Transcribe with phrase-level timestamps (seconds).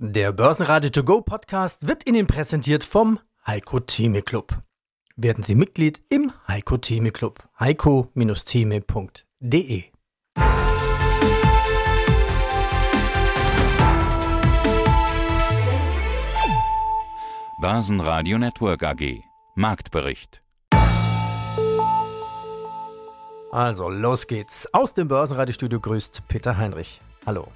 [0.00, 4.56] Der Börsenradio To Go Podcast wird Ihnen präsentiert vom Heiko Theme Club.
[5.16, 7.42] Werden Sie Mitglied im Heiko Theme Club.
[7.58, 9.82] heiko-theme.de
[17.60, 19.20] Börsenradio Network AG
[19.56, 20.42] Marktbericht
[23.50, 24.72] Also, los geht's.
[24.72, 27.00] Aus dem Börsenradiostudio grüßt Peter Heinrich.
[27.26, 27.48] Hallo.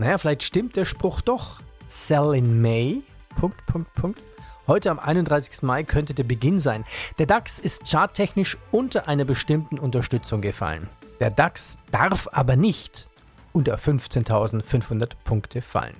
[0.00, 1.60] Naja, vielleicht stimmt der Spruch doch.
[1.88, 3.02] Sell in May.
[3.36, 4.22] Punkt, Punkt, Punkt.
[4.66, 5.62] Heute am 31.
[5.62, 6.84] Mai könnte der Beginn sein.
[7.18, 10.88] Der DAX ist charttechnisch unter einer bestimmten Unterstützung gefallen.
[11.20, 13.08] Der DAX darf aber nicht
[13.52, 15.96] unter 15.500 Punkte fallen.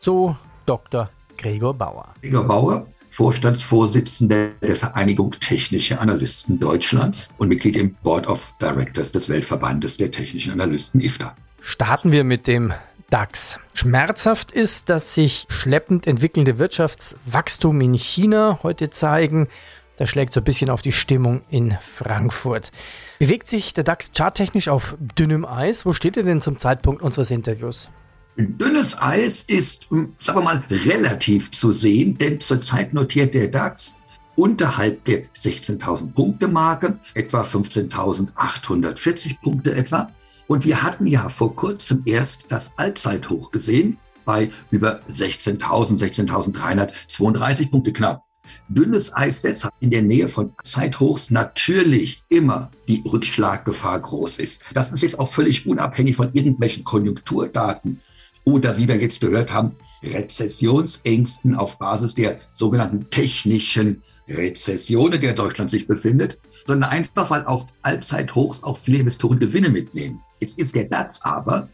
[0.00, 1.10] So Dr.
[1.38, 2.14] Gregor Bauer.
[2.20, 9.28] Gregor Bauer, Vorstandsvorsitzender der Vereinigung Technische Analysten Deutschlands und Mitglied im Board of Directors des
[9.28, 11.36] Weltverbandes der Technischen Analysten IFTA.
[11.62, 12.72] Starten wir mit dem
[13.10, 13.58] DAX.
[13.74, 19.48] Schmerzhaft ist, dass sich schleppend entwickelnde Wirtschaftswachstum in China heute zeigen.
[19.96, 22.70] Das schlägt so ein bisschen auf die Stimmung in Frankfurt.
[23.18, 25.84] Bewegt sich der DAX charttechnisch auf dünnem Eis?
[25.84, 27.88] Wo steht er denn zum Zeitpunkt unseres Interviews?
[28.36, 33.96] Dünnes Eis ist, hm, sagen wir mal, relativ zu sehen, denn zurzeit notiert der DAX
[34.36, 40.10] unterhalb der 16.000 Punkte Marke, etwa 15.840 Punkte etwa.
[40.50, 47.92] Und wir hatten ja vor kurzem erst das Allzeithoch gesehen bei über 16.000, 16.332 Punkte
[47.92, 48.24] knapp.
[48.68, 54.60] Dünnes Eis deshalb in der Nähe von Zeithochs natürlich immer die Rückschlaggefahr groß ist.
[54.74, 58.00] Das ist jetzt auch völlig unabhängig von irgendwelchen Konjunkturdaten
[58.42, 65.34] oder wie wir jetzt gehört haben, Rezessionsängsten auf Basis der sogenannten technischen Rezession, in der
[65.34, 70.24] Deutschland sich befindet, sondern einfach, weil auf Allzeithochs auch viele Investoren Gewinne mitnehmen.
[70.40, 71.68] Jetzt ist der DAX aber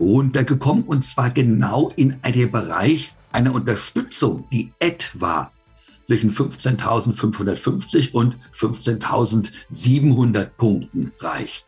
[0.00, 5.52] runtergekommen und zwar genau in den Bereich einer Unterstützung, die etwa
[6.06, 11.66] zwischen 15.550 und 15.700 Punkten reicht.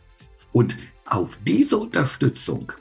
[0.52, 2.72] Und auf diese Unterstützung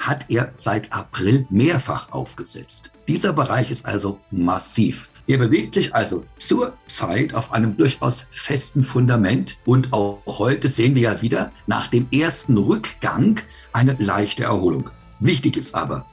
[0.00, 2.90] hat er seit April mehrfach aufgesetzt.
[3.06, 5.10] Dieser Bereich ist also massiv.
[5.26, 11.02] Er bewegt sich also zurzeit auf einem durchaus festen Fundament und auch heute sehen wir
[11.02, 13.40] ja wieder nach dem ersten Rückgang
[13.72, 14.90] eine leichte Erholung.
[15.20, 16.06] Wichtig ist aber,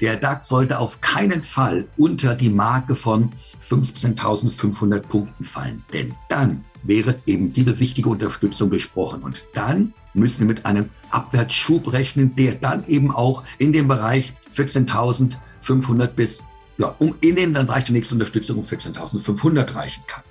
[0.00, 3.30] der DAX sollte auf keinen Fall unter die Marke von
[3.62, 9.22] 15.500 Punkten fallen, denn dann wäre eben diese wichtige Unterstützung durchbrochen.
[9.22, 14.34] Und dann müssen wir mit einem Abwärtsschub rechnen, der dann eben auch in dem Bereich
[14.54, 16.44] 14.500 bis,
[16.78, 20.22] ja, um in den Bereich der nächsten Unterstützung um 14.500 reichen kann.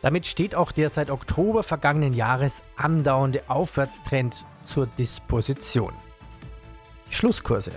[0.00, 5.92] Damit steht auch der seit Oktober vergangenen Jahres andauernde Aufwärtstrend zur Disposition.
[7.10, 7.72] Schlusskurse.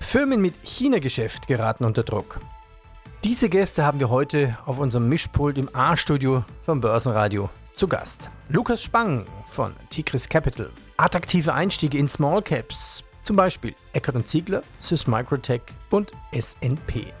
[0.00, 2.40] Firmen mit China-Geschäft geraten unter Druck.
[3.24, 8.30] Diese Gäste haben wir heute auf unserem Mischpult im A-Studio vom Börsenradio zu Gast.
[8.48, 10.70] Lukas Spang von Tigris Capital.
[10.96, 17.12] Attraktive Einstiege in Small Caps, zum Beispiel Eckert Ziegler, Sys Microtech und SNP.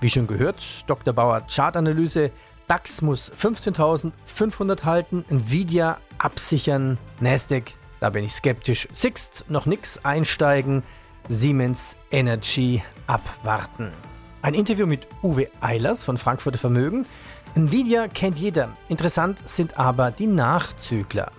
[0.00, 1.14] Wie schon gehört, Dr.
[1.14, 2.30] Bauer Chartanalyse,
[2.68, 10.82] DAX muss 15.500 halten, Nvidia absichern, Nasdaq, da bin ich skeptisch, Sixt noch nix einsteigen,
[11.28, 13.92] Siemens Energy abwarten.
[14.42, 17.06] Ein Interview mit Uwe Eilers von Frankfurter Vermögen.
[17.54, 18.76] Nvidia kennt jeder.
[18.88, 21.30] Interessant sind aber die Nachzügler.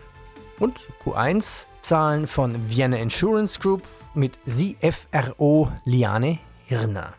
[0.60, 3.84] Und Q1 Zahlen von Vienna Insurance Group
[4.16, 7.14] mit CFRO Liane Hirner.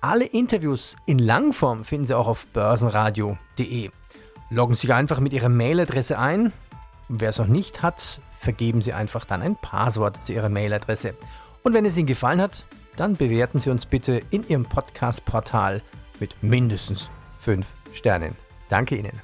[0.00, 3.90] Alle Interviews in Langform finden Sie auch auf börsenradio.de.
[4.50, 6.52] Loggen Sie sich einfach mit Ihrer Mailadresse ein.
[7.08, 11.14] Wer es noch nicht hat, vergeben Sie einfach dann ein Passwort zu Ihrer Mailadresse.
[11.62, 12.66] Und wenn es Ihnen gefallen hat,
[12.96, 15.82] dann bewerten Sie uns bitte in Ihrem Podcast-Portal
[16.20, 18.36] mit mindestens 5 Sternen.
[18.68, 19.20] Danke Ihnen.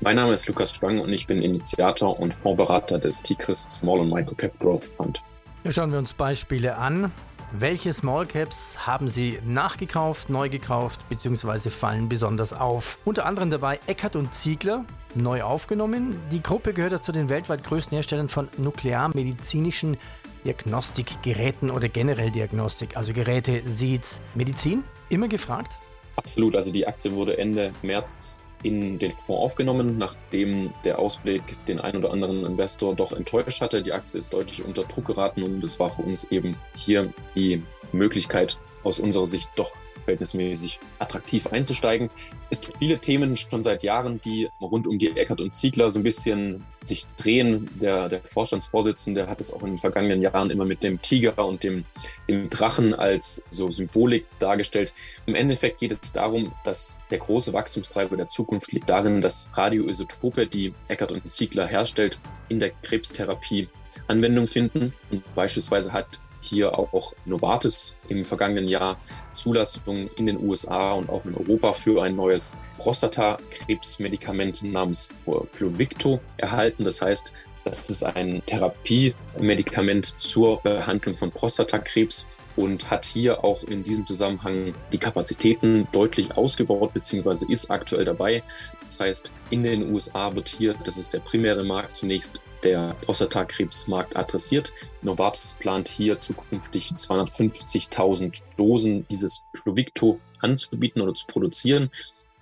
[0.00, 4.12] Mein Name ist Lukas Spang und ich bin Initiator und Fondsberater des Tigris Small and
[4.12, 5.22] Micro Cap Growth Fund.
[5.62, 7.10] Hier schauen wir uns Beispiele an.
[7.52, 11.70] Welche Small Caps haben Sie nachgekauft, neu gekauft bzw.
[11.70, 12.98] fallen besonders auf?
[13.04, 14.84] Unter anderem dabei Eckert und Ziegler,
[15.14, 16.18] neu aufgenommen.
[16.32, 19.96] Die Gruppe gehört zu den weltweit größten Herstellern von nuklearmedizinischen
[20.44, 25.78] Diagnostikgeräten oder generell Diagnostik, also Geräte, Seeds, Medizin, immer gefragt?
[26.16, 31.80] Absolut, also die Aktie wurde Ende März in den Fonds aufgenommen, nachdem der Ausblick den
[31.80, 33.82] ein oder anderen Investor doch enttäuscht hatte.
[33.82, 37.62] Die Aktie ist deutlich unter Druck geraten und es war für uns eben hier die
[37.96, 39.70] Möglichkeit, aus unserer Sicht doch
[40.06, 42.10] verhältnismäßig attraktiv einzusteigen.
[42.50, 46.00] Es gibt viele Themen schon seit Jahren, die rund um die Eckert und Ziegler so
[46.00, 47.68] ein bisschen sich drehen.
[47.80, 51.64] Der, der Vorstandsvorsitzende hat es auch in den vergangenen Jahren immer mit dem Tiger und
[51.64, 51.84] dem,
[52.28, 54.94] dem Drachen als so Symbolik dargestellt.
[55.26, 60.46] Im Endeffekt geht es darum, dass der große Wachstumstreiber der Zukunft liegt darin, dass Radioisotope,
[60.46, 63.68] die Eckert und Ziegler herstellt, in der Krebstherapie
[64.08, 64.92] Anwendung finden.
[65.10, 68.98] Und beispielsweise hat hier auch Novartis im vergangenen Jahr
[69.32, 75.10] Zulassung in den USA und auch in Europa für ein neues Prostatakrebsmedikament namens
[75.52, 76.84] Pluvicto erhalten.
[76.84, 77.32] Das heißt,
[77.64, 84.74] das ist ein Therapiemedikament zur Behandlung von Prostatakrebs und hat hier auch in diesem Zusammenhang
[84.92, 88.42] die Kapazitäten deutlich ausgebaut, beziehungsweise ist aktuell dabei.
[88.86, 94.16] Das heißt, in den USA wird hier, das ist der primäre Markt, zunächst der Prostatakrebsmarkt
[94.16, 94.72] adressiert.
[95.02, 101.90] Novartis plant hier zukünftig 250.000 Dosen dieses Pluvicto anzubieten oder zu produzieren.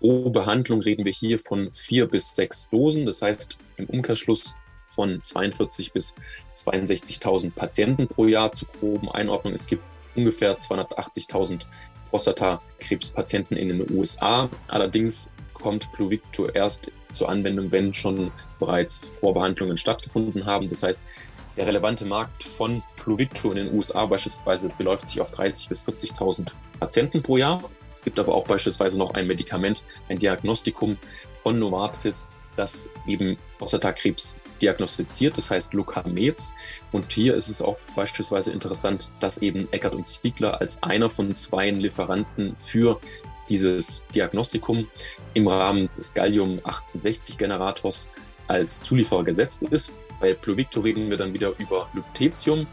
[0.00, 3.06] Pro Behandlung reden wir hier von vier bis sechs Dosen.
[3.06, 4.54] Das heißt, im Umkehrschluss
[4.88, 6.14] von 42 bis
[6.54, 9.52] 62.000 Patienten pro Jahr zur groben Einordnung.
[9.52, 9.82] Es gibt
[10.16, 11.66] ungefähr 280.000
[12.10, 14.48] Prostatakrebspatienten in den USA.
[14.68, 20.68] Allerdings kommt Pluvicto erst zur Anwendung, wenn schon bereits Vorbehandlungen stattgefunden haben.
[20.68, 21.02] Das heißt,
[21.56, 26.52] der relevante Markt von Pluvicto in den USA beispielsweise beläuft sich auf 30.000 bis 40.000
[26.80, 27.62] Patienten pro Jahr.
[27.94, 30.98] Es gibt aber auch beispielsweise noch ein Medikament, ein Diagnostikum
[31.32, 36.54] von Novartis, das eben Prostatakrebs diagnostiziert, das heißt Lukamets.
[36.92, 41.34] Und hier ist es auch beispielsweise interessant, dass eben Eckert und Ziegler als einer von
[41.34, 43.00] zwei Lieferanten für
[43.48, 44.88] dieses Diagnostikum
[45.34, 48.10] im Rahmen des Gallium-68-Generators
[48.48, 49.92] als Zulieferer gesetzt ist.
[50.20, 52.66] Bei Pluvicto reden wir dann wieder über Lutetium.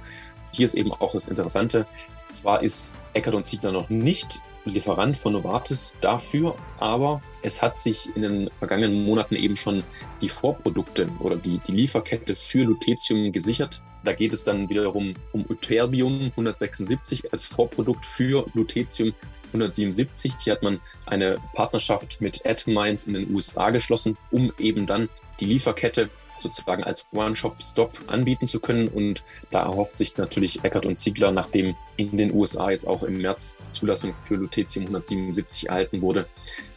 [0.53, 1.85] Hier ist eben auch das Interessante.
[2.31, 8.15] Zwar ist Eckert und Ziegler noch nicht Lieferant von Novartis dafür, aber es hat sich
[8.15, 9.83] in den vergangenen Monaten eben schon
[10.21, 13.81] die Vorprodukte oder die, die Lieferkette für Lutetium gesichert.
[14.03, 19.13] Da geht es dann wiederum um Ytterbium 176 als Vorprodukt für Lutetium
[19.47, 20.33] 177.
[20.43, 25.09] Hier hat man eine Partnerschaft mit Atomines in den USA geschlossen, um eben dann
[25.39, 28.87] die Lieferkette sozusagen als One-Shop-Stop anbieten zu können.
[28.87, 33.21] Und da erhofft sich natürlich Eckert und Ziegler, nachdem in den USA jetzt auch im
[33.21, 36.27] März die Zulassung für Lutetium 177 erhalten wurde,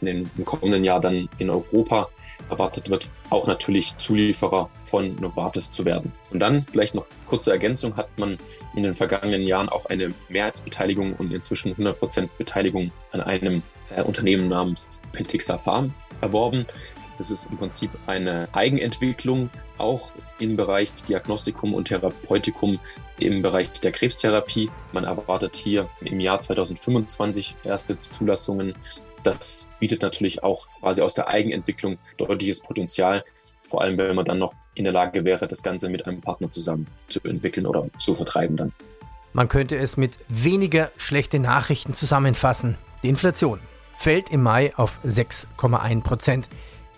[0.01, 2.09] in den, im kommenden Jahr dann in Europa
[2.49, 6.11] erwartet wird, auch natürlich Zulieferer von Novartis zu werden.
[6.31, 8.37] Und dann vielleicht noch kurze Ergänzung, hat man
[8.75, 14.47] in den vergangenen Jahren auch eine Mehrheitsbeteiligung und inzwischen 100% Beteiligung an einem äh, Unternehmen
[14.47, 16.65] namens Pentixa Farm erworben.
[17.17, 22.79] Das ist im Prinzip eine Eigenentwicklung, auch im Bereich Diagnostikum und Therapeutikum
[23.19, 24.69] im Bereich der Krebstherapie.
[24.91, 28.73] Man erwartet hier im Jahr 2025 erste Zulassungen.
[29.23, 33.23] Das bietet natürlich auch quasi aus der Eigenentwicklung deutliches Potenzial,
[33.61, 36.49] vor allem wenn man dann noch in der Lage wäre, das Ganze mit einem Partner
[36.49, 38.73] zusammen zu entwickeln oder zu vertreiben dann.
[39.33, 42.77] Man könnte es mit weniger schlechte Nachrichten zusammenfassen.
[43.03, 43.59] Die Inflation
[43.97, 46.49] fällt im Mai auf 6,1 Prozent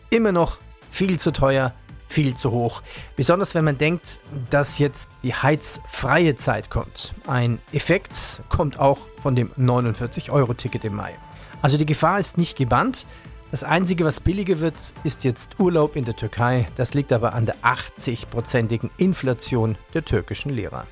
[0.10, 0.60] immer noch
[0.92, 1.74] viel zu teuer,
[2.08, 2.82] viel zu hoch.
[3.16, 7.14] Besonders wenn man denkt, dass jetzt die heizfreie Zeit kommt.
[7.28, 11.16] Ein Effekt kommt auch von dem 49-Euro-Ticket im Mai.
[11.62, 13.06] Also die Gefahr ist nicht gebannt.
[13.52, 16.68] Das Einzige, was billiger wird, ist jetzt Urlaub in der Türkei.
[16.76, 20.86] Das liegt aber an der 80-prozentigen Inflation der türkischen Lira.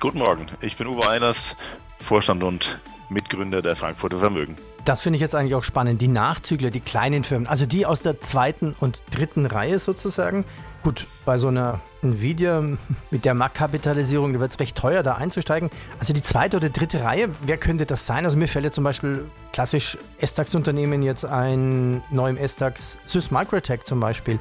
[0.00, 1.56] Guten Morgen, ich bin Uwe Einers,
[1.98, 4.56] Vorstand und Mitgründer der Frankfurter Vermögen.
[4.84, 6.00] Das finde ich jetzt eigentlich auch spannend.
[6.00, 10.44] Die Nachzügler, die kleinen Firmen, also die aus der zweiten und dritten Reihe sozusagen.
[10.82, 12.62] Gut, bei so einer Nvidia
[13.10, 15.70] mit der Marktkapitalisierung, da wird es recht teuer, da einzusteigen.
[15.98, 18.26] Also die zweite oder dritte Reihe, wer könnte das sein?
[18.26, 24.00] Also mir fällt jetzt zum Beispiel klassisch S-DAX-Unternehmen jetzt ein, neuem S-DAX, Sys Microtech zum
[24.00, 24.38] Beispiel.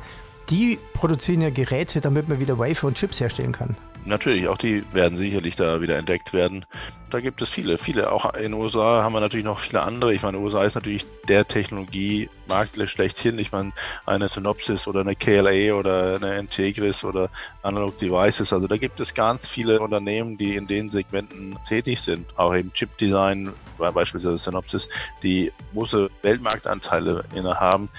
[0.49, 3.77] Die produzieren ja Geräte, damit man wieder Wafer und Chips herstellen kann.
[4.05, 6.65] Natürlich, auch die werden sicherlich da wieder entdeckt werden.
[7.13, 8.11] Da gibt es viele, viele.
[8.11, 10.15] Auch in den USA haben wir natürlich noch viele andere.
[10.15, 13.37] Ich meine, USA ist natürlich der Technologiemarkt schlechthin.
[13.37, 13.71] Ich meine,
[14.07, 17.29] eine Synopsys oder eine KLA oder eine Integris oder
[17.61, 18.51] Analog Devices.
[18.51, 22.25] Also da gibt es ganz viele Unternehmen, die in den Segmenten tätig sind.
[22.35, 24.89] Auch eben Chip Design, beispielsweise Synopsys,
[25.21, 27.89] die große Weltmarktanteile innehaben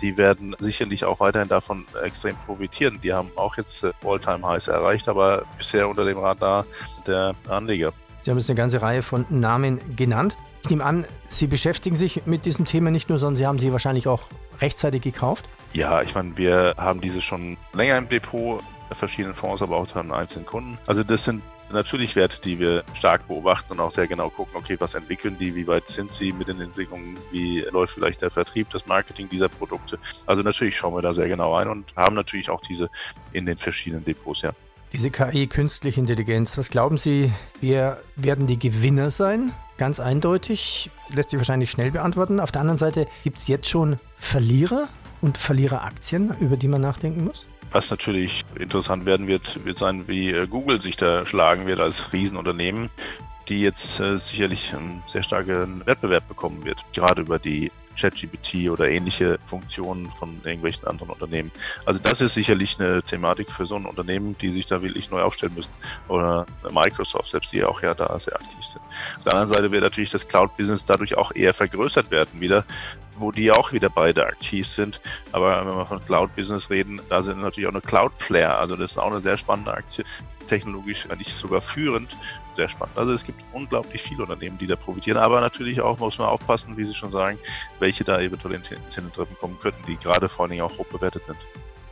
[0.00, 2.98] die werden sicherlich auch weiterhin davon extrem profitieren.
[3.02, 6.64] Die haben auch jetzt äh, All-Time-Highs erreicht, aber bisher unter dem Radar
[7.06, 7.92] der Anleger.
[8.22, 10.36] Sie haben jetzt eine ganze Reihe von Namen genannt.
[10.62, 13.72] Ich nehme an, Sie beschäftigen sich mit diesem Thema nicht nur, sondern Sie haben sie
[13.72, 14.22] wahrscheinlich auch
[14.60, 15.48] rechtzeitig gekauft.
[15.72, 18.62] Ja, ich meine, wir haben diese schon länger im Depot,
[18.92, 20.78] verschiedenen Fonds, aber auch an einzelnen Kunden.
[20.86, 24.76] Also das sind natürlich Werte, die wir stark beobachten und auch sehr genau gucken, okay,
[24.78, 28.68] was entwickeln die, wie weit sind sie mit den Entwicklungen, wie läuft vielleicht der Vertrieb,
[28.70, 29.98] das Marketing dieser Produkte.
[30.26, 32.90] Also natürlich schauen wir da sehr genau ein und haben natürlich auch diese
[33.32, 34.52] in den verschiedenen Depots, ja.
[34.92, 37.30] Diese KI, künstliche Intelligenz, was glauben Sie,
[37.60, 39.52] wir werden die Gewinner sein?
[39.78, 42.40] Ganz eindeutig, lässt sich wahrscheinlich schnell beantworten.
[42.40, 44.88] Auf der anderen Seite gibt es jetzt schon Verlierer
[45.20, 47.46] und Verliereraktien, über die man nachdenken muss?
[47.70, 52.12] Was natürlich interessant werden wird, wird sein, wie äh, Google sich da schlagen wird als
[52.12, 52.90] Riesenunternehmen,
[53.48, 58.88] die jetzt äh, sicherlich einen sehr starken Wettbewerb bekommen wird, gerade über die ChatGPT oder
[58.88, 61.50] ähnliche Funktionen von irgendwelchen anderen Unternehmen.
[61.84, 65.22] Also das ist sicherlich eine Thematik für so ein Unternehmen, die sich da wirklich neu
[65.22, 65.72] aufstellen müssen.
[66.08, 68.82] Oder Microsoft selbst, die auch ja da sehr aktiv sind.
[69.16, 72.64] Auf der anderen Seite wird natürlich das Cloud-Business dadurch auch eher vergrößert werden wieder,
[73.18, 75.00] wo die auch wieder beide aktiv sind.
[75.32, 78.58] Aber wenn wir von Cloud-Business reden, da sind natürlich auch eine Cloud-Player.
[78.58, 80.04] Also das ist auch eine sehr spannende Aktie,
[80.46, 82.16] technologisch, nicht sogar führend,
[82.60, 82.98] sehr spannend.
[82.98, 85.16] Also es gibt unglaublich viele Unternehmen, die da profitieren.
[85.16, 87.38] Aber natürlich auch muss man aufpassen, wie Sie schon sagen,
[87.78, 91.24] welche da eventuell in Treffen kommen könnten, die gerade vor allen Dingen auch hoch bewertet
[91.24, 91.38] sind.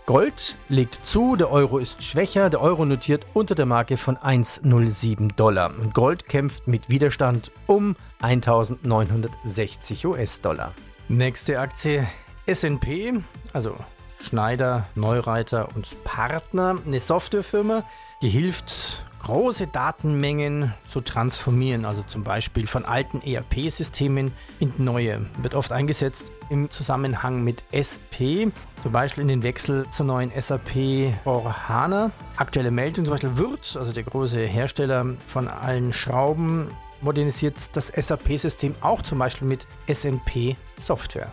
[0.05, 5.35] Gold legt zu, der Euro ist schwächer, der Euro notiert unter der Marke von 1,07
[5.37, 5.71] Dollar.
[5.79, 10.75] Und Gold kämpft mit Widerstand um 1960 US-Dollar.
[11.09, 12.07] Nächste Aktie
[12.47, 13.23] SNP,
[13.55, 13.77] also
[14.21, 17.85] Schneider, Neureiter und Partner, eine Softwarefirma,
[18.21, 25.27] die hilft, große Datenmengen zu transformieren, also zum Beispiel von alten ERP-Systemen in neue.
[25.43, 28.49] Wird oft eingesetzt im Zusammenhang mit SP,
[28.83, 32.11] zum Beispiel in den Wechsel zur neuen SAP for HANA.
[32.37, 36.69] Aktuelle Meldung zum Beispiel Würth, also der große Hersteller von allen Schrauben,
[37.01, 41.31] modernisiert das SAP-System auch zum Beispiel mit SNP-Software.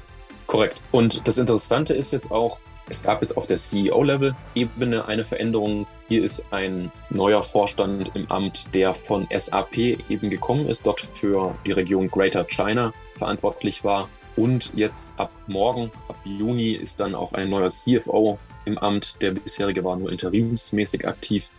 [0.47, 0.79] Korrekt.
[0.91, 5.87] Und das Interessante ist jetzt auch, es gab jetzt auf der CEO-Level-Ebene eine Veränderung.
[6.07, 11.55] Hier ist ein neuer Vorstand im Amt, der von SAP eben gekommen ist, dort für
[11.65, 14.07] die Region Greater China verantwortlich war.
[14.35, 19.21] Und jetzt ab morgen, ab Juni, ist dann auch ein neuer CFO im Amt.
[19.21, 21.49] Der bisherige war nur interimsmäßig aktiv,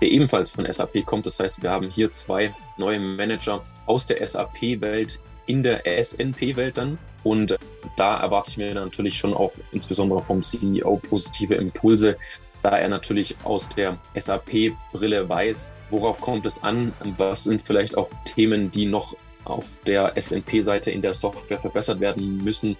[0.00, 1.26] der ebenfalls von SAP kommt.
[1.26, 6.98] Das heißt, wir haben hier zwei neue Manager aus der SAP-Welt in der SNP-Welt dann.
[7.24, 7.56] Und
[7.96, 12.16] da erwarte ich mir natürlich schon auch insbesondere vom CEO positive Impulse,
[12.62, 18.10] da er natürlich aus der SAP-Brille weiß, worauf kommt es an, was sind vielleicht auch
[18.24, 22.76] Themen, die noch auf der SNP-Seite in der Software verbessert werden müssen,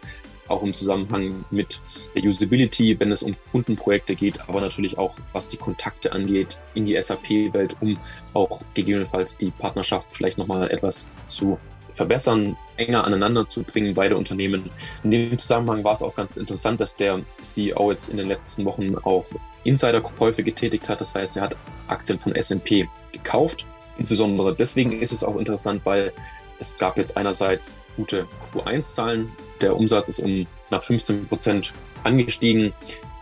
[0.49, 1.81] auch im Zusammenhang mit
[2.14, 6.85] der Usability, wenn es um Kundenprojekte geht, aber natürlich auch was die Kontakte angeht in
[6.85, 7.99] die SAP-Welt, um
[8.35, 11.59] auch gegebenenfalls die Partnerschaft vielleicht nochmal etwas zu
[11.93, 14.71] verbessern, enger aneinander zu bringen, beide Unternehmen.
[15.05, 18.65] In dem Zusammenhang war es auch ganz interessant, dass der CEO jetzt in den letzten
[18.65, 19.27] Wochen auch
[19.65, 21.01] Insiderkäufe getätigt hat.
[21.01, 21.57] Das heißt, er hat
[21.89, 23.67] Aktien von S&P gekauft.
[23.99, 26.13] Insbesondere deswegen ist es auch interessant, weil
[26.59, 29.33] es gab jetzt einerseits gute Q1-Zahlen.
[29.61, 31.73] Der Umsatz ist um knapp 15 Prozent
[32.05, 32.73] angestiegen.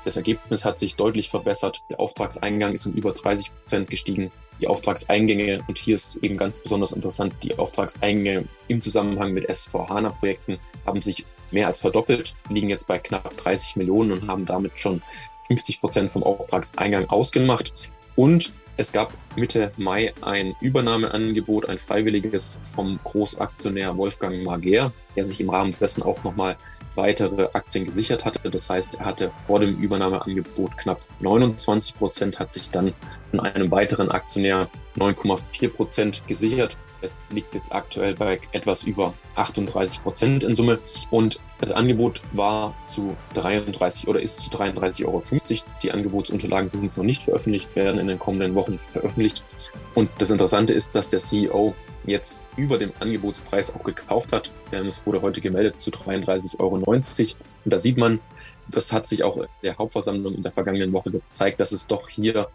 [0.04, 1.82] Das Ergebnis hat sich deutlich verbessert.
[1.90, 4.30] Der Auftragseingang ist um über 30 Prozent gestiegen.
[4.60, 10.58] Die Auftragseingänge, und hier ist eben ganz besonders interessant, die Auftragseingänge im Zusammenhang mit S4HANA-Projekten
[10.86, 15.02] haben sich mehr als verdoppelt, liegen jetzt bei knapp 30 Millionen und haben damit schon
[15.48, 17.72] 50 Prozent vom Auftragseingang ausgemacht.
[18.16, 25.40] Und es gab Mitte Mai ein Übernahmeangebot, ein freiwilliges vom Großaktionär Wolfgang Mager, der sich
[25.40, 26.56] im Rahmen dessen auch nochmal
[26.94, 28.50] weitere Aktien gesichert hatte.
[28.50, 32.92] Das heißt, er hatte vor dem Übernahmeangebot knapp 29 Prozent, hat sich dann
[33.30, 36.76] von einem weiteren Aktionär 9,4 Prozent gesichert.
[37.00, 40.78] Es liegt jetzt aktuell bei etwas über 38 Prozent in Summe.
[41.10, 45.22] Und das Angebot war zu 33 oder ist zu 33,50 Euro.
[45.82, 49.29] Die Angebotsunterlagen sind noch nicht veröffentlicht, werden in den kommenden Wochen veröffentlicht.
[49.94, 54.50] Und das Interessante ist, dass der CEO jetzt über dem Angebotspreis auch gekauft hat.
[54.70, 56.76] Es wurde heute gemeldet zu 33,90 Euro.
[56.76, 58.20] Und da sieht man,
[58.68, 62.08] das hat sich auch in der Hauptversammlung in der vergangenen Woche gezeigt, dass es doch
[62.08, 62.48] hier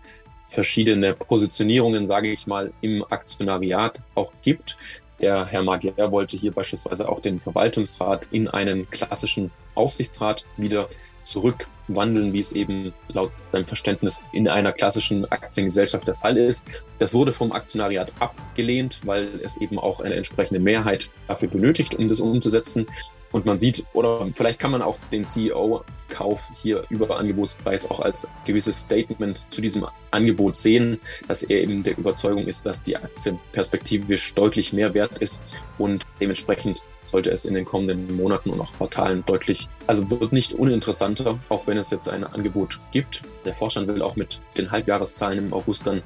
[0.47, 4.77] verschiedene Positionierungen, sage ich mal, im Aktionariat auch gibt.
[5.21, 10.87] Der Herr Magier wollte hier beispielsweise auch den Verwaltungsrat in einen klassischen Aufsichtsrat wieder
[11.25, 16.87] zurückwandeln, wie es eben laut seinem Verständnis in einer klassischen Aktiengesellschaft der Fall ist.
[16.99, 22.07] Das wurde vom Aktionariat abgelehnt, weil es eben auch eine entsprechende Mehrheit dafür benötigt, um
[22.07, 22.85] das umzusetzen.
[23.31, 28.29] Und man sieht, oder vielleicht kann man auch den CEO-Kauf hier über Angebotspreis auch als
[28.45, 33.37] gewisses Statement zu diesem Angebot sehen, dass er eben der Überzeugung ist, dass die Aktie
[33.51, 35.41] perspektivisch deutlich mehr wert ist
[35.77, 40.53] und dementsprechend sollte es in den kommenden Monaten und auch Quartalen deutlich, also wird nicht
[40.53, 43.21] uninteressanter, auch wenn es jetzt ein Angebot gibt.
[43.45, 46.01] Der Vorstand will auch mit den Halbjahreszahlen im August dann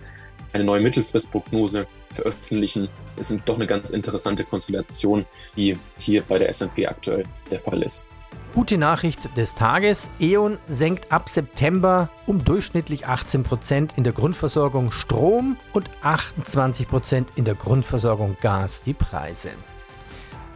[0.54, 2.90] eine neue Mittelfristprognose veröffentlichen.
[3.18, 5.26] Es sind doch eine ganz interessante Konstellation,
[5.56, 8.08] die hier bei der S&P aktuell der Fall ist.
[8.56, 10.10] Gute Nachricht des Tages.
[10.20, 17.54] E.ON senkt ab September um durchschnittlich 18% in der Grundversorgung Strom und 28% in der
[17.54, 19.50] Grundversorgung Gas die Preise.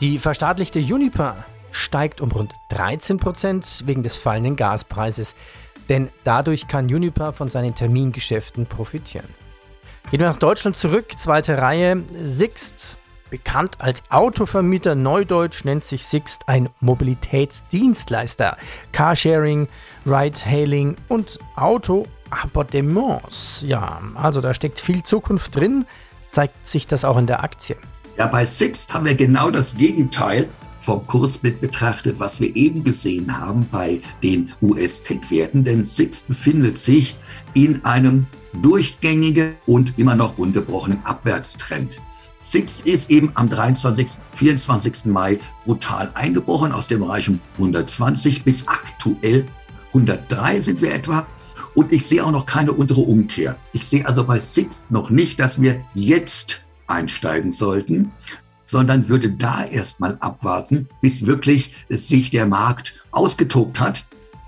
[0.02, 5.36] Die verstaatlichte Juniper steigt um rund 13% wegen des fallenden Gaspreises,
[5.89, 9.27] denn dadurch kann Juniper von seinen Termingeschäften profitieren.
[10.10, 12.03] Gehen wir nach Deutschland zurück, zweite Reihe.
[12.13, 12.98] Sixt,
[13.30, 18.58] bekannt als Autovermieter, Neudeutsch nennt sich Sixt ein Mobilitätsdienstleister.
[18.92, 19.68] Carsharing,
[20.06, 23.63] Ride-Hailing und Auto-Abonnements.
[23.65, 25.86] Ja, also da steckt viel Zukunft drin.
[26.32, 27.77] Zeigt sich das auch in der Aktie?
[28.18, 30.48] Ja, bei Sixt haben wir genau das Gegenteil
[30.84, 35.63] vom Kurs mit betrachtet, was wir eben gesehen haben bei den US-Tech-Werten.
[35.63, 37.18] Denn Sixt befindet sich
[37.54, 38.28] in einem
[38.62, 42.02] durchgängigen und immer noch ungebrochenen Abwärtstrend.
[42.38, 44.08] Six ist eben am 23.
[44.34, 45.06] 24.
[45.06, 49.46] Mai brutal eingebrochen aus dem Bereich um 120 bis aktuell
[49.90, 51.25] 103 sind wir etwa.
[51.75, 53.56] Und ich sehe auch noch keine untere Umkehr.
[53.72, 58.12] Ich sehe also bei Six noch nicht, dass wir jetzt einsteigen sollten,
[58.65, 64.05] sondern würde da erstmal abwarten, bis wirklich sich der Markt ausgetobt hat.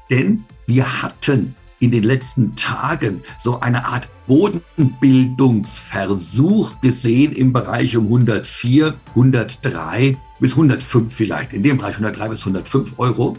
[0.09, 8.05] Denn wir hatten in den letzten Tagen so eine Art Bodenbildungsversuch gesehen im Bereich um
[8.05, 13.37] 104, 103 bis 105 vielleicht, in dem Bereich 103 bis 105 Euro.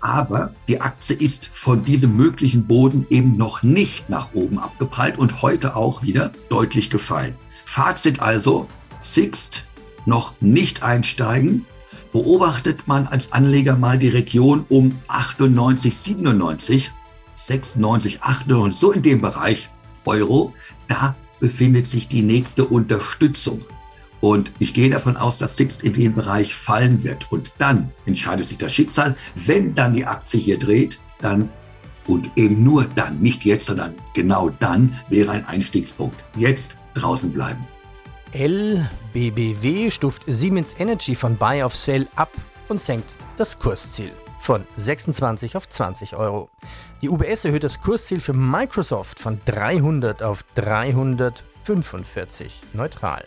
[0.00, 5.42] Aber die Aktie ist von diesem möglichen Boden eben noch nicht nach oben abgeprallt und
[5.42, 7.34] heute auch wieder deutlich gefallen.
[7.64, 8.68] Fazit also,
[9.00, 9.64] Sixt
[10.08, 11.66] noch nicht einsteigen.
[12.12, 16.90] Beobachtet man als Anleger mal die Region um 98, 97
[17.36, 19.70] 96, 98, so in dem Bereich
[20.04, 20.54] Euro,
[20.88, 23.64] da befindet sich die nächste Unterstützung.
[24.20, 27.30] Und ich gehe davon aus, dass Sixt in den Bereich fallen wird.
[27.30, 29.16] Und dann entscheidet sich das Schicksal.
[29.36, 31.50] Wenn dann die Aktie hier dreht, dann
[32.08, 36.24] und eben nur dann, nicht jetzt, sondern genau dann wäre ein Einstiegspunkt.
[36.36, 37.60] Jetzt draußen bleiben.
[38.32, 42.30] LBBW stuft Siemens Energy von Buy of Sell ab
[42.68, 44.10] und senkt das Kursziel
[44.40, 46.50] von 26 auf 20 Euro.
[47.00, 53.24] Die UBS erhöht das Kursziel für Microsoft von 300 auf 345 neutral.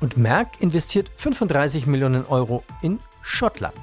[0.00, 3.74] Und Merck investiert 35 Millionen Euro in Schottland.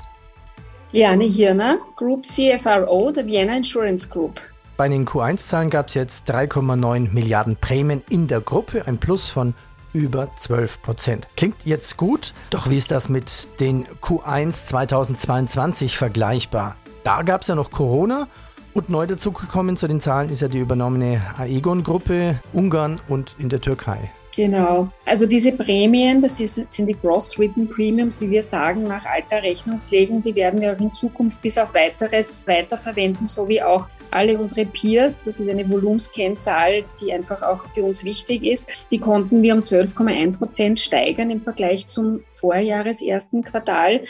[0.93, 4.39] Liane Hirner, Group CFRO der Vienna Insurance Group.
[4.77, 9.53] Bei den Q1-Zahlen gab es jetzt 3,9 Milliarden Prämien in der Gruppe, ein Plus von
[9.93, 11.27] über 12 Prozent.
[11.37, 16.75] Klingt jetzt gut, doch wie ist das mit den Q1 2022 vergleichbar?
[17.03, 18.27] Da gab es ja noch Corona
[18.73, 23.61] und neu dazugekommen zu den Zahlen ist ja die übernommene Aegon-Gruppe, Ungarn und in der
[23.61, 24.11] Türkei.
[24.35, 24.89] Genau.
[25.05, 29.43] Also diese Prämien, das ist, sind die Gross Written Premiums, wie wir sagen, nach alter
[29.43, 34.37] Rechnungslegung, die werden wir auch in Zukunft bis auf weiteres weiterverwenden, so wie auch alle
[34.37, 39.41] unsere Peers, das ist eine Volumskennzahl, die einfach auch für uns wichtig ist, die konnten
[39.41, 44.03] wir um 12,1 Prozent steigern im Vergleich zum Vorjahres ersten Quartal.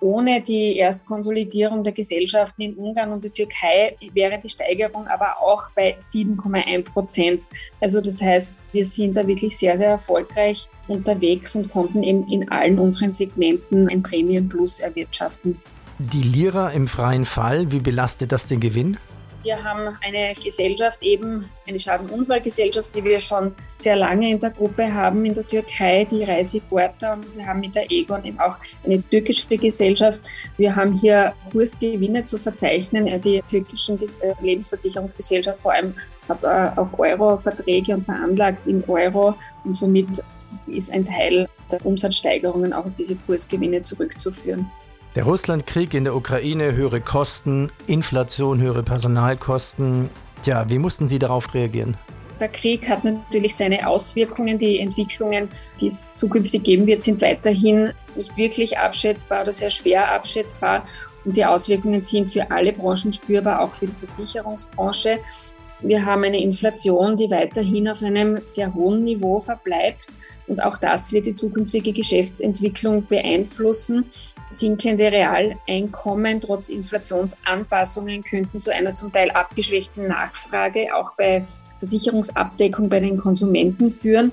[0.00, 5.70] Ohne die Erstkonsolidierung der Gesellschaften in Ungarn und der Türkei wäre die Steigerung aber auch
[5.74, 7.48] bei 7,1 Prozent.
[7.80, 12.48] Also das heißt, wir sind da wirklich sehr, sehr erfolgreich unterwegs und konnten eben in
[12.48, 15.60] allen unseren Segmenten ein Prämienplus erwirtschaften.
[15.98, 18.98] Die Lira im freien Fall, wie belastet das den Gewinn?
[19.48, 24.92] Wir haben eine Gesellschaft, eben eine Schadenunfallgesellschaft, die wir schon sehr lange in der Gruppe
[24.92, 27.14] haben in der Türkei, die Reiseporter.
[27.14, 30.20] Und wir haben mit der Egon eben auch eine türkische Gesellschaft.
[30.58, 33.06] Wir haben hier Kursgewinne zu verzeichnen.
[33.22, 35.94] Die türkische äh, Lebensversicherungsgesellschaft vor allem
[36.28, 39.34] hat äh, auch Euro-Verträge und veranlagt in Euro.
[39.64, 40.08] Und somit
[40.66, 44.70] ist ein Teil der Umsatzsteigerungen auch auf diese Kursgewinne zurückzuführen.
[45.18, 50.10] Der Russlandkrieg in der Ukraine, höhere Kosten, Inflation, höhere Personalkosten.
[50.44, 51.96] Tja, wie mussten Sie darauf reagieren?
[52.38, 54.60] Der Krieg hat natürlich seine Auswirkungen.
[54.60, 55.48] Die Entwicklungen,
[55.80, 60.86] die es zukünftig geben wird, sind weiterhin nicht wirklich abschätzbar oder sehr schwer abschätzbar.
[61.24, 65.18] Und die Auswirkungen sind für alle Branchen spürbar, auch für die Versicherungsbranche.
[65.80, 70.06] Wir haben eine Inflation, die weiterhin auf einem sehr hohen Niveau verbleibt.
[70.46, 74.12] Und auch das wird die zukünftige Geschäftsentwicklung beeinflussen.
[74.50, 81.44] Sinkende Realeinkommen trotz Inflationsanpassungen könnten zu einer zum Teil abgeschwächten Nachfrage auch bei
[81.76, 84.32] Versicherungsabdeckung bei den Konsumenten führen.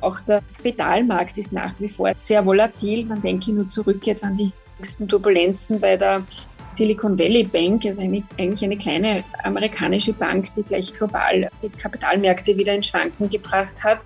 [0.00, 3.06] Auch der Kapitalmarkt ist nach wie vor sehr volatil.
[3.06, 6.22] Man denke nur zurück jetzt an die jüngsten Turbulenzen bei der
[6.70, 12.74] Silicon Valley Bank, also eigentlich eine kleine amerikanische Bank, die gleich global die Kapitalmärkte wieder
[12.74, 14.00] in Schwanken gebracht hat.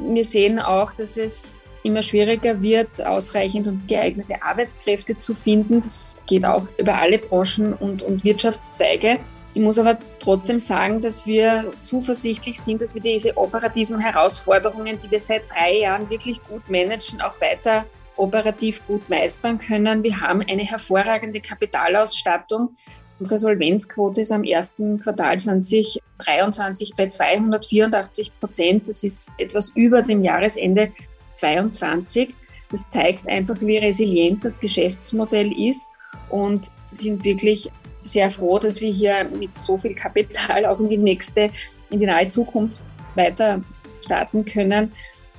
[0.00, 5.80] Wir sehen auch, dass es immer schwieriger wird, ausreichend und geeignete Arbeitskräfte zu finden.
[5.80, 9.18] Das geht auch über alle Branchen und, und Wirtschaftszweige.
[9.54, 15.10] Ich muss aber trotzdem sagen, dass wir zuversichtlich sind, dass wir diese operativen Herausforderungen, die
[15.10, 17.84] wir seit drei Jahren wirklich gut managen, auch weiter
[18.16, 20.02] operativ gut meistern können.
[20.02, 22.76] Wir haben eine hervorragende Kapitalausstattung.
[23.18, 28.88] Unsere Solvenzquote ist am ersten Quartal 2023 bei 284 Prozent.
[28.88, 30.92] Das ist etwas über dem Jahresende
[31.38, 32.34] 2022.
[32.70, 35.90] Das zeigt einfach, wie resilient das Geschäftsmodell ist
[36.28, 37.70] und sind wirklich
[38.02, 41.50] sehr froh, dass wir hier mit so viel Kapital auch in die nächste,
[41.90, 42.82] in die nahe Zukunft
[43.14, 43.62] weiter
[44.04, 44.92] starten können.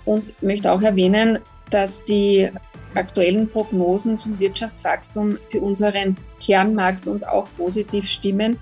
[0.06, 2.50] Und möchte auch erwähnen, dass die
[2.96, 8.58] aktuellen Prognosen zum Wirtschaftswachstum für unseren Kernmarkt uns auch positiv stimmen.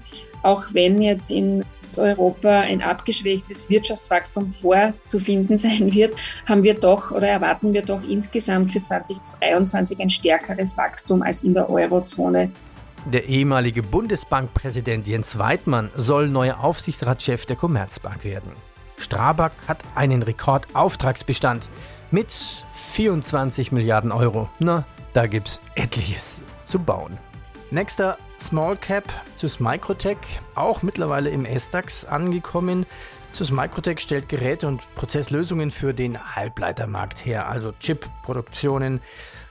[0.48, 1.66] Auch wenn jetzt in
[1.98, 8.72] Europa ein abgeschwächtes Wirtschaftswachstum vorzufinden sein wird, haben wir doch oder erwarten wir doch insgesamt
[8.72, 12.50] für 2023 ein stärkeres Wachstum als in der Eurozone.
[13.12, 18.54] Der ehemalige Bundesbankpräsident Jens Weidmann soll neuer Aufsichtsratschef der Commerzbank werden.
[18.98, 21.70] Strabag hat einen Rekordauftragsbestand
[22.10, 22.32] mit
[22.72, 24.48] 24 Milliarden Euro.
[24.60, 27.18] Na, da gibt's etliches zu bauen.
[27.70, 29.04] Nächster Small Cap,
[29.36, 30.18] SUS Microtech,
[30.56, 32.86] auch mittlerweile im S-DAX angekommen.
[33.32, 39.02] SUS Microtech stellt Geräte und Prozesslösungen für den Halbleitermarkt her, also Chip-Produktionen,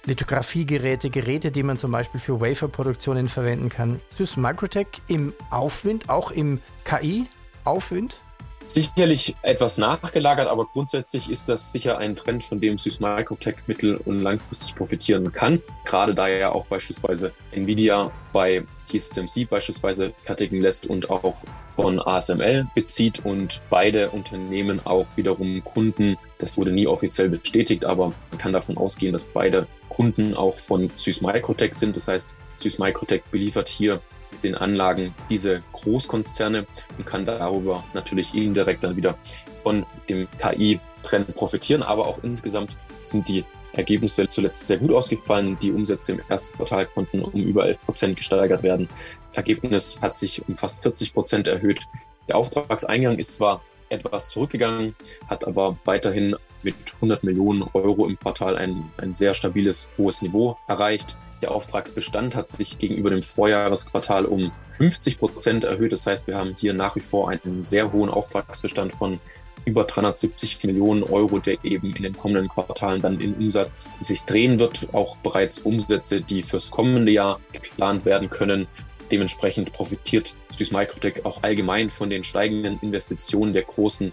[0.07, 4.01] Lithografiegeräte, Geräte, die man zum Beispiel für Waferproduktionen verwenden kann.
[4.11, 8.23] SUS Microtech im Aufwind, auch im KI-Aufwind?
[8.67, 13.97] Sicherlich etwas nachgelagert, aber grundsätzlich ist das sicher ein Trend, von dem Süß Microtech mittel-
[14.05, 15.63] und langfristig profitieren kann.
[15.85, 21.37] Gerade da ja auch beispielsweise Nvidia bei TSMC beispielsweise fertigen lässt und auch
[21.69, 28.13] von ASML bezieht und beide Unternehmen auch wiederum Kunden, das wurde nie offiziell bestätigt, aber
[28.31, 31.95] man kann davon ausgehen, dass beide Kunden auch von Süß Microtech sind.
[31.95, 34.01] Das heißt, Süß Microtech beliefert hier
[34.43, 39.17] den Anlagen diese Großkonzerne und kann darüber natürlich indirekt dann wieder
[39.63, 41.83] von dem KI-Trend profitieren.
[41.83, 45.59] Aber auch insgesamt sind die Ergebnisse zuletzt sehr gut ausgefallen.
[45.61, 48.89] Die Umsätze im ersten Quartal konnten um über 11 Prozent gesteigert werden.
[49.35, 51.81] Ergebnis hat sich um fast 40 Prozent erhöht.
[52.29, 54.97] Der Auftragseingang ist zwar etwas zurückgegangen,
[55.29, 60.57] hat aber weiterhin mit 100 Millionen Euro im Quartal ein, ein sehr stabiles, hohes Niveau
[60.67, 61.17] erreicht.
[61.43, 65.93] Der Auftragsbestand hat sich gegenüber dem Vorjahresquartal um 50 Prozent erhöht.
[65.93, 69.21] Das heißt, wir haben hier nach wie vor einen sehr hohen Auftragsbestand von
[69.65, 74.59] über 370 Millionen Euro, der eben in den kommenden Quartalen dann in Umsatz sich drehen
[74.59, 74.89] wird.
[74.93, 78.67] Auch bereits Umsätze, die fürs kommende Jahr geplant werden können.
[79.11, 84.13] Dementsprechend profitiert Süß Microtech auch allgemein von den steigenden Investitionen der großen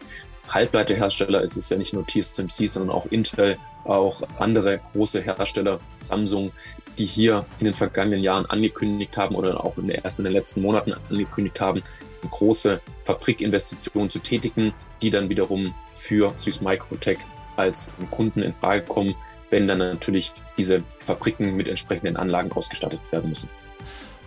[0.49, 1.41] Halbleiterhersteller.
[1.41, 6.51] Es ist ja nicht nur TSMC, sondern auch Intel, auch andere große Hersteller, Samsung,
[6.97, 10.33] die hier in den vergangenen Jahren angekündigt haben oder auch in der, erst in den
[10.33, 11.81] letzten Monaten angekündigt haben,
[12.29, 17.19] große Fabrikinvestitionen zu tätigen, die dann wiederum für Süß Microtech
[17.55, 19.15] als Kunden in Frage kommen,
[19.49, 23.49] wenn dann natürlich diese Fabriken mit entsprechenden Anlagen ausgestattet werden müssen.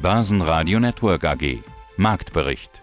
[0.00, 1.59] Basen Network AG
[1.96, 2.83] Marktbericht